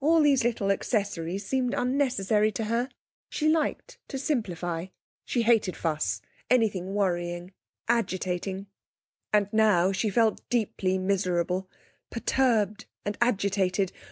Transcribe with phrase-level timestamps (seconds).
[0.00, 2.88] All these little accessories seemed unnecessary to her.
[3.28, 4.86] She liked to simplify.
[5.24, 6.20] She hated fuss,
[6.50, 7.52] anything worrying,
[7.86, 8.66] agitating....
[9.32, 11.70] And now she felt deeply miserable,
[12.10, 13.92] perturbed and agitated.